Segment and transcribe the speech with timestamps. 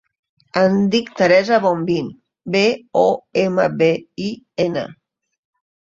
[0.61, 2.09] Em dic Teresa Bombin:
[2.55, 2.63] be,
[3.05, 3.07] o,
[3.45, 3.91] ema, be,
[4.29, 4.31] i,
[4.69, 4.87] ena.